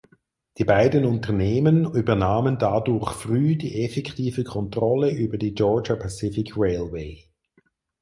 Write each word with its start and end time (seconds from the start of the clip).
Die 0.57 0.63
beiden 0.63 1.05
Unternehmen 1.05 1.85
übernahmen 1.93 2.57
dadurch 2.57 3.11
früh 3.11 3.55
die 3.55 3.83
effektive 3.85 4.43
Kontrolle 4.43 5.11
über 5.15 5.37
die 5.37 5.53
Georgia 5.53 5.95
Pacific 5.95 6.53
Railway. 6.57 7.29